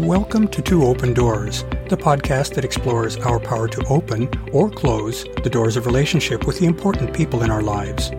[0.00, 5.24] Welcome to Two Open Doors, the podcast that explores our power to open or close
[5.42, 8.10] the doors of relationship with the important people in our lives.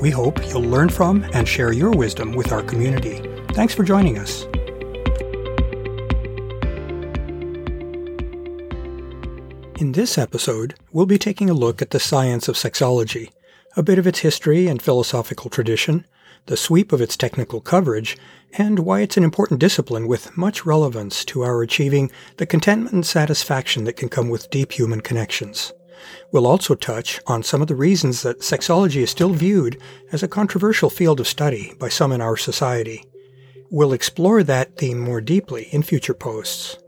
[0.00, 3.18] We hope you'll learn from and share your wisdom with our community.
[3.48, 4.44] Thanks for joining us.
[9.80, 13.32] In this episode, we'll be taking a look at the science of sexology,
[13.76, 16.06] a bit of its history and philosophical tradition,
[16.46, 18.16] the sweep of its technical coverage,
[18.52, 23.04] and why it's an important discipline with much relevance to our achieving the contentment and
[23.04, 25.72] satisfaction that can come with deep human connections.
[26.32, 29.80] We'll also touch on some of the reasons that sexology is still viewed
[30.12, 33.04] as a controversial field of study by some in our society.
[33.70, 36.78] We'll explore that theme more deeply in future posts.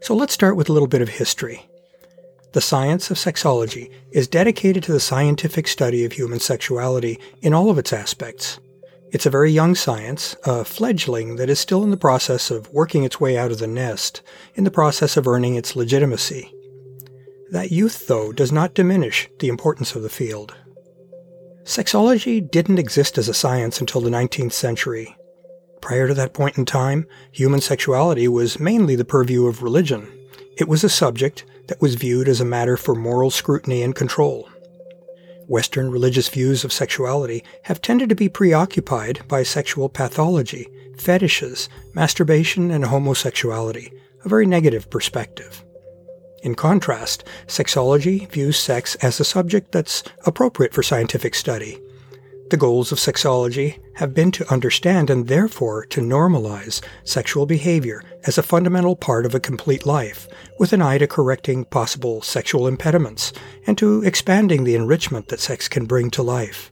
[0.00, 1.69] So let's start with a little bit of history.
[2.52, 7.70] The science of sexology is dedicated to the scientific study of human sexuality in all
[7.70, 8.58] of its aspects.
[9.12, 13.04] It's a very young science, a fledgling that is still in the process of working
[13.04, 14.22] its way out of the nest,
[14.54, 16.52] in the process of earning its legitimacy.
[17.52, 20.54] That youth, though, does not diminish the importance of the field.
[21.62, 25.16] Sexology didn't exist as a science until the 19th century.
[25.80, 30.08] Prior to that point in time, human sexuality was mainly the purview of religion.
[30.60, 34.46] It was a subject that was viewed as a matter for moral scrutiny and control.
[35.48, 42.70] Western religious views of sexuality have tended to be preoccupied by sexual pathology, fetishes, masturbation,
[42.70, 43.90] and homosexuality,
[44.22, 45.64] a very negative perspective.
[46.42, 51.80] In contrast, sexology views sex as a subject that's appropriate for scientific study,
[52.50, 58.38] the goals of sexology have been to understand and therefore to normalize sexual behavior as
[58.38, 63.32] a fundamental part of a complete life, with an eye to correcting possible sexual impediments
[63.66, 66.70] and to expanding the enrichment that sex can bring to life.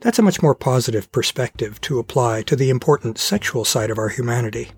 [0.00, 4.08] That's a much more positive perspective to apply to the important sexual side of our
[4.08, 4.70] humanity.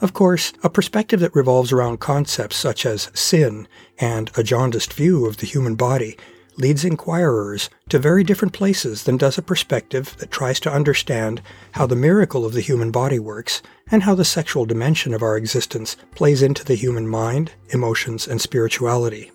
[0.00, 5.26] Of course, a perspective that revolves around concepts such as sin and a jaundiced view
[5.26, 6.16] of the human body
[6.60, 11.40] leads inquirers to very different places than does a perspective that tries to understand
[11.72, 15.36] how the miracle of the human body works and how the sexual dimension of our
[15.36, 19.30] existence plays into the human mind, emotions, and spirituality.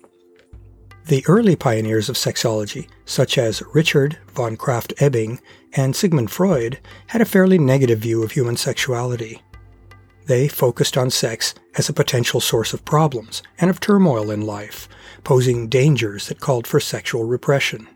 [1.06, 5.40] The early pioneers of sexology, such as Richard von Krafft-Ebing
[5.74, 9.40] and Sigmund Freud, had a fairly negative view of human sexuality.
[10.26, 14.88] They focused on sex as a potential source of problems and of turmoil in life,
[15.22, 17.88] posing dangers that called for sexual repression.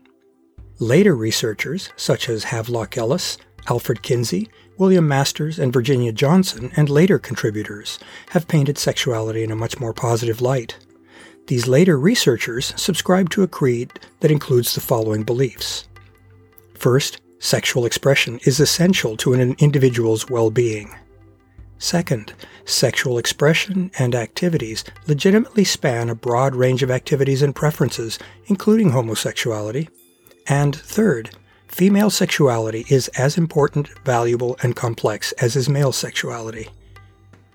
[0.79, 3.37] Later researchers, such as Havelock Ellis,
[3.69, 7.99] Alfred Kinsey, William Masters, and Virginia Johnson, and later contributors,
[8.29, 10.77] have painted sexuality in a much more positive light.
[11.47, 13.91] These later researchers subscribe to a creed
[14.21, 15.87] that includes the following beliefs.
[16.75, 20.95] First, sexual expression is essential to an individual's well being.
[21.81, 22.33] Second,
[22.63, 29.89] sexual expression and activities legitimately span a broad range of activities and preferences, including homosexuality.
[30.45, 31.31] And third,
[31.67, 36.69] female sexuality is as important, valuable, and complex as is male sexuality.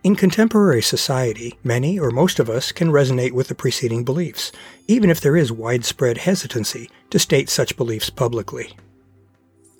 [0.02, 4.50] In contemporary society, many or most of us can resonate with the preceding beliefs,
[4.88, 8.76] even if there is widespread hesitancy to state such beliefs publicly.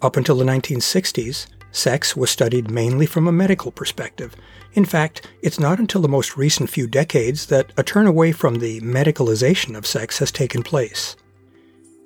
[0.01, 4.35] Up until the 1960s, Sex was studied mainly from a medical perspective.
[4.73, 8.55] In fact, it's not until the most recent few decades that a turn away from
[8.55, 11.17] the medicalization of sex has taken place.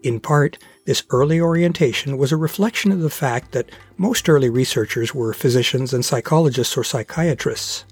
[0.02, 5.14] In part, this early orientation was a reflection of the fact that most early researchers
[5.14, 7.84] were physicians and psychologists or psychiatrists.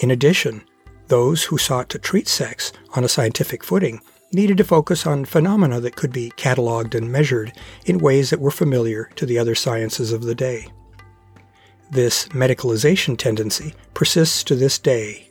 [0.00, 0.64] In addition,
[1.06, 4.00] those who sought to treat sex on a scientific footing
[4.32, 7.52] needed to focus on phenomena that could be cataloged and measured
[7.86, 10.66] in ways that were familiar to the other sciences of the day.
[11.90, 15.28] This medicalization tendency persists to this day.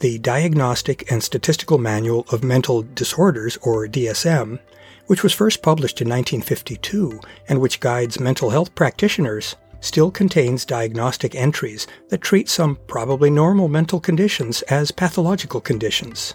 [0.00, 4.58] The Diagnostic and Statistical Manual of Mental Disorders, or DSM,
[5.06, 11.34] which was first published in 1952 and which guides mental health practitioners, still contains diagnostic
[11.34, 16.34] entries that treat some probably normal mental conditions as pathological conditions.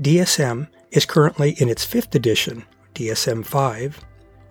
[0.00, 2.64] DSM is currently in its fifth edition,
[2.94, 4.04] DSM 5,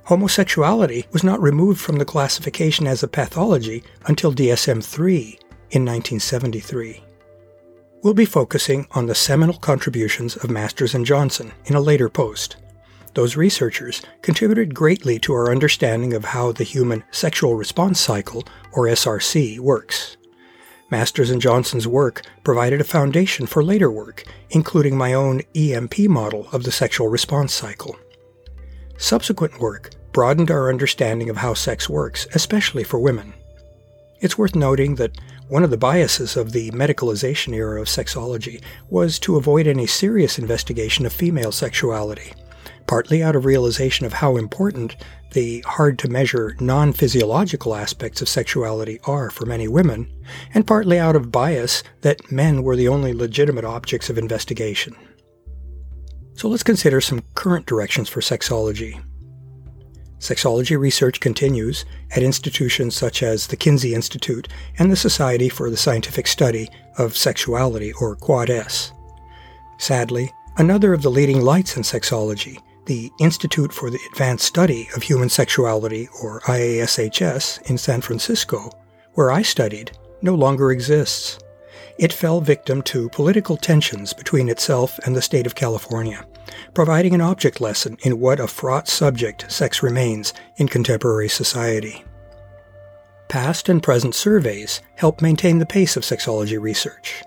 [0.10, 5.22] Homosexuality was not removed from the classification as a pathology until DSM 3
[5.70, 7.04] in 1973.
[8.02, 12.56] We'll be focusing on the seminal contributions of Masters and Johnson in a later post.
[13.14, 18.88] Those researchers contributed greatly to our understanding of how the human sexual response cycle, or
[18.88, 20.18] SRC, works.
[20.90, 26.48] Masters and Johnson's work provided a foundation for later work, including my own EMP model
[26.52, 27.96] of the sexual response cycle.
[28.98, 33.34] Subsequent work broadened our understanding of how sex works, especially for women.
[34.22, 35.18] It's worth noting that
[35.48, 40.38] one of the biases of the medicalization era of sexology was to avoid any serious
[40.38, 42.34] investigation of female sexuality,
[42.86, 44.96] partly out of realization of how important
[45.32, 50.12] the hard to measure non physiological aspects of sexuality are for many women,
[50.54, 54.96] and partly out of bias that men were the only legitimate objects of investigation.
[56.34, 59.02] So let's consider some current directions for sexology.
[60.20, 65.78] Sexology research continues at institutions such as the Kinsey Institute and the Society for the
[65.78, 68.92] Scientific Study of Sexuality, or Quad-S.
[69.78, 75.04] Sadly, another of the leading lights in sexology, the Institute for the Advanced Study of
[75.04, 78.70] Human Sexuality, or IASHS, in San Francisco,
[79.14, 81.40] where I studied, no longer exists.
[82.00, 86.26] It fell victim to political tensions between itself and the state of California
[86.74, 92.04] providing an object lesson in what a fraught subject sex remains in contemporary society.
[93.28, 97.24] Past and present surveys help maintain the pace of sexology research.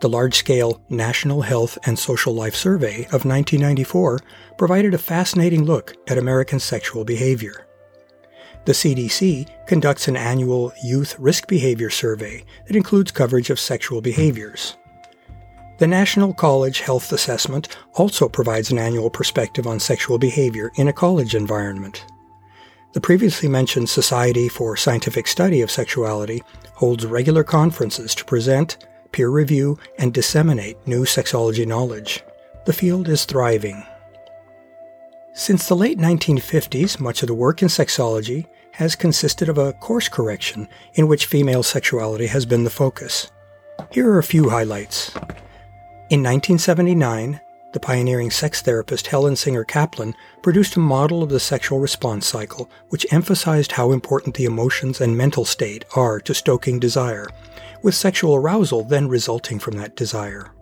[0.00, 4.20] The large scale National Health and Social Life Survey of 1994
[4.56, 7.66] provided a fascinating look at American sexual behavior.
[8.64, 14.76] The CDC conducts an annual Youth Risk Behavior Survey that includes coverage of sexual behaviors.
[15.78, 20.92] The National College Health Assessment also provides an annual perspective on sexual behavior in a
[20.92, 22.04] college environment.
[22.92, 26.42] The previously mentioned Society for Scientific Study of Sexuality
[26.74, 32.22] holds regular conferences to present, peer review, and disseminate new sexology knowledge.
[32.64, 33.82] The field is thriving.
[35.34, 40.08] Since the late 1950s, much of the work in sexology has consisted of a course
[40.08, 43.30] correction in which female sexuality has been the focus.
[43.90, 45.10] Here are a few highlights.
[46.10, 47.40] In 1979,
[47.72, 52.70] the pioneering sex therapist Helen Singer Kaplan produced a model of the sexual response cycle
[52.90, 57.28] which emphasized how important the emotions and mental state are to stoking desire,
[57.82, 60.52] with sexual arousal then resulting from that desire.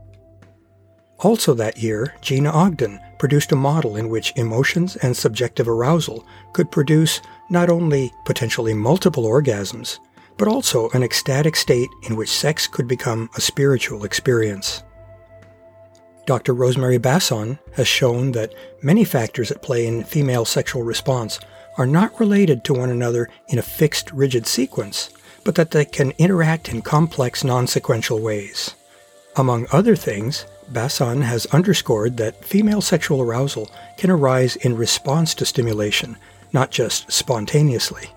[1.19, 6.71] Also that year, Gina Ogden produced a model in which emotions and subjective arousal could
[6.71, 7.21] produce
[7.51, 9.99] not only potentially multiple orgasms,
[10.39, 14.83] but also an ecstatic state in which sex could become a spiritual experience.
[16.27, 16.55] Dr.
[16.55, 21.41] Rosemary Basson has shown that many factors at play in female sexual response
[21.77, 25.11] are not related to one another in a fixed, rigid sequence,
[25.45, 28.75] but that they can interact in complex, non sequential ways.
[29.37, 35.45] Among other things, Basson has underscored that female sexual arousal can arise in response to
[35.45, 36.17] stimulation,
[36.53, 38.11] not just spontaneously.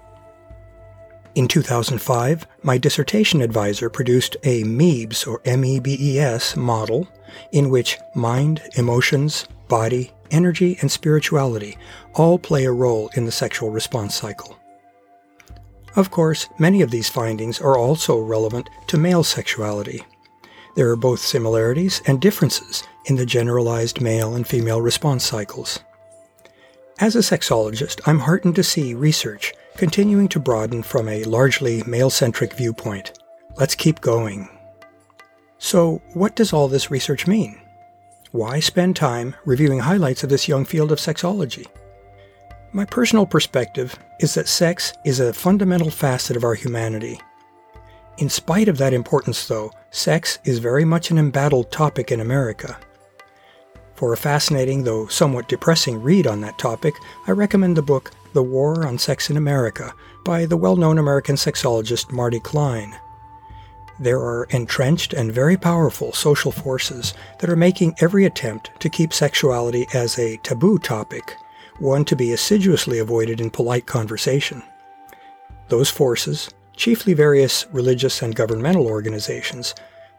[1.36, 7.08] In 2005, my dissertation advisor produced a MEBS or MEBES model
[7.52, 11.78] in which mind, emotions, body, energy, and spirituality
[12.14, 14.60] all play a role in the sexual response cycle.
[15.96, 20.04] Of course, many of these findings are also relevant to male sexuality.
[20.76, 25.80] There are both similarities and differences in the generalized male and female response cycles.
[27.00, 32.12] As a sexologist, I'm heartened to see research continuing to broaden from a largely male
[32.12, 33.20] centric viewpoint.
[33.56, 34.48] Let's keep going.
[35.58, 37.60] So, what does all this research mean?
[38.32, 41.66] Why spend time reviewing highlights of this young field of sexology?
[42.74, 47.20] My personal perspective is that sex is a fundamental facet of our humanity.
[48.20, 52.78] In spite of that importance, though, sex is very much an embattled topic in America.
[54.04, 56.96] For a fascinating, though somewhat depressing read on that topic,
[57.26, 59.94] I recommend the book The War on Sex in America
[60.26, 63.00] by the well known American sexologist Marty Klein.
[63.98, 69.14] There are entrenched and very powerful social forces that are making every attempt to keep
[69.14, 71.38] sexuality as a taboo topic,
[71.80, 74.64] one to be assiduously avoided in polite conversation.
[75.70, 79.74] Those forces, chiefly various religious and governmental organizations,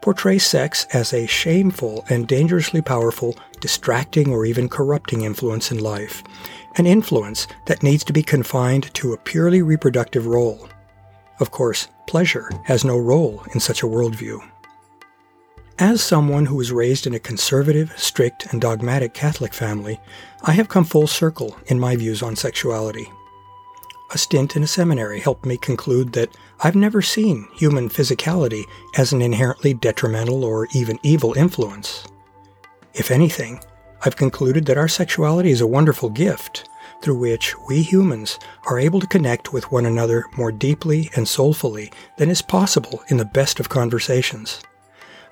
[0.05, 6.23] portray sex as a shameful and dangerously powerful, distracting, or even corrupting influence in life,
[6.75, 10.69] an influence that needs to be confined to a purely reproductive role.
[11.39, 14.47] Of course, pleasure has no role in such a worldview.
[15.79, 19.99] As someone who was raised in a conservative, strict, and dogmatic Catholic family,
[20.43, 23.11] I have come full circle in my views on sexuality.
[24.15, 28.63] A stint in a seminary helped me conclude that I've never seen human physicality
[28.97, 32.07] as an inherently detrimental or even evil influence.
[32.93, 33.59] If anything,
[34.05, 36.69] I've concluded that our sexuality is a wonderful gift
[37.01, 41.91] through which we humans are able to connect with one another more deeply and soulfully
[42.17, 44.61] than is possible in the best of conversations.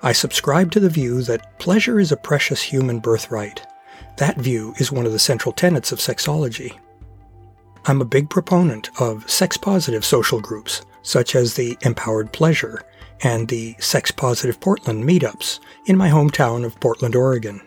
[0.02, 3.66] I subscribe to the view that pleasure is a precious human birthright.
[4.18, 6.78] That view is one of the central tenets of sexology.
[7.86, 12.82] I'm a big proponent of sex positive social groups such as the Empowered Pleasure
[13.22, 17.60] and the Sex Positive Portland meetups in my hometown of Portland, Oregon.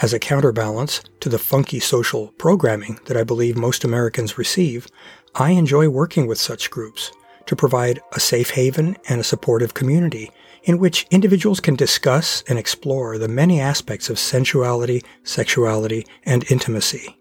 [0.00, 4.88] As a counterbalance to the funky social programming that I believe most Americans receive,
[5.34, 7.12] I enjoy working with such groups
[7.44, 10.30] to provide a safe haven and a supportive community
[10.64, 17.18] in which individuals can discuss and explore the many aspects of sensuality, sexuality, and intimacy.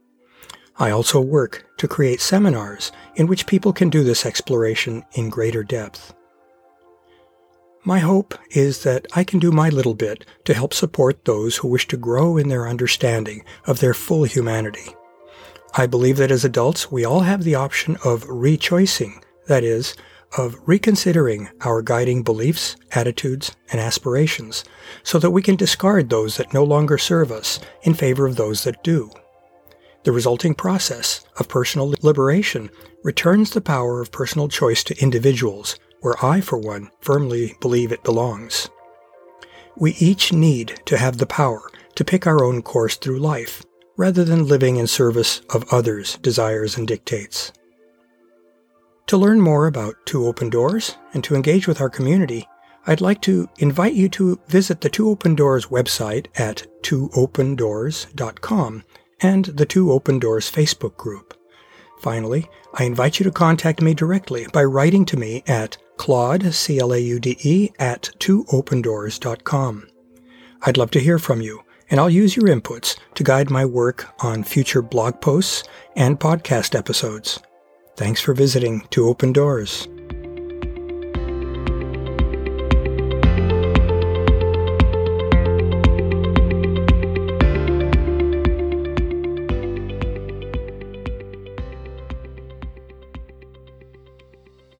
[0.77, 5.63] I also work to create seminars in which people can do this exploration in greater
[5.63, 6.13] depth.
[7.83, 11.67] My hope is that I can do my little bit to help support those who
[11.67, 14.95] wish to grow in their understanding of their full humanity.
[15.73, 19.95] I believe that as adults, we all have the option of rechoicing, that is,
[20.37, 24.63] of reconsidering our guiding beliefs, attitudes, and aspirations
[25.03, 28.63] so that we can discard those that no longer serve us in favor of those
[28.63, 29.11] that do.
[30.03, 32.71] The resulting process of personal liberation
[33.03, 38.03] returns the power of personal choice to individuals, where I, for one, firmly believe it
[38.03, 38.69] belongs.
[39.77, 43.63] We each need to have the power to pick our own course through life,
[43.95, 47.51] rather than living in service of others' desires and dictates.
[49.07, 52.47] To learn more about Two Open Doors and to engage with our community,
[52.87, 58.83] I'd like to invite you to visit the Two Open Doors website at twoopendoors.com
[59.21, 61.33] and the Two Open Doors Facebook group.
[61.99, 67.69] Finally, I invite you to contact me directly by writing to me at claude, C-L-A-U-D-E,
[67.77, 69.87] at twoopendoors.com.
[70.63, 74.07] I'd love to hear from you, and I'll use your inputs to guide my work
[74.23, 75.63] on future blog posts
[75.95, 77.39] and podcast episodes.
[77.97, 79.87] Thanks for visiting Two Open Doors.